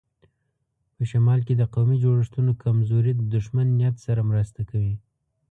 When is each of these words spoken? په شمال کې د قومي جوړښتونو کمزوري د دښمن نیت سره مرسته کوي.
په 0.95 1.01
شمال 1.11 1.39
کې 1.47 1.53
د 1.57 1.63
قومي 1.73 1.97
جوړښتونو 2.03 2.51
کمزوري 2.63 3.11
د 3.15 3.21
دښمن 3.35 3.67
نیت 3.79 3.95
سره 4.05 4.21
مرسته 4.31 4.61
کوي. 4.69 4.95